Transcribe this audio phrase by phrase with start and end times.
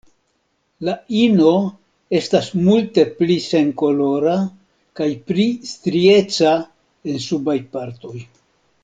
[0.87, 1.51] La ino
[2.19, 4.33] estas multe pli senkolora
[5.01, 6.57] kaj pli strieca
[7.13, 8.17] en subaj partoj.